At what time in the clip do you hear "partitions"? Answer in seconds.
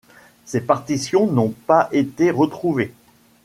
0.61-1.31